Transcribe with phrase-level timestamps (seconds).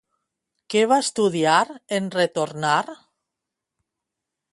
[0.73, 1.57] Què va estudiar
[1.97, 2.73] en retornar?